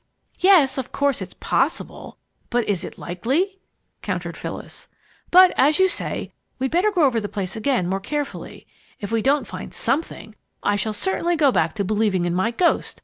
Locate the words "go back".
11.35-11.75